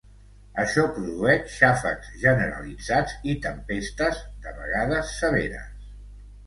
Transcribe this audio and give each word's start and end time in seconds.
Això 0.61 0.85
produeix 0.95 1.51
xàfecs 1.57 2.09
generalitzats 2.23 3.15
i 3.35 3.39
tempestes, 3.47 4.27
de 4.47 4.57
vegades 4.59 5.15
severes. 5.23 5.91